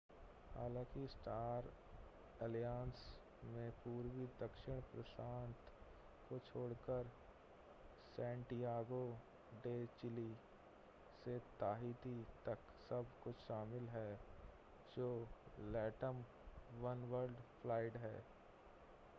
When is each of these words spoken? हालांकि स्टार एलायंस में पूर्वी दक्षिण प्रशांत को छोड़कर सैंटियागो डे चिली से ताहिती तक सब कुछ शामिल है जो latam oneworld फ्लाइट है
हालांकि 0.55 1.07
स्टार 1.07 1.63
एलायंस 2.45 3.03
में 3.45 3.69
पूर्वी 3.83 4.25
दक्षिण 4.41 4.79
प्रशांत 4.93 5.69
को 6.29 6.39
छोड़कर 6.39 7.11
सैंटियागो 8.15 9.03
डे 9.63 9.75
चिली 10.01 10.27
से 11.25 11.37
ताहिती 11.59 12.15
तक 12.45 12.73
सब 12.89 13.13
कुछ 13.23 13.35
शामिल 13.35 13.89
है 13.89 14.09
जो 14.97 15.11
latam 15.71 16.25
oneworld 16.83 17.41
फ्लाइट 17.61 17.97
है 17.97 18.15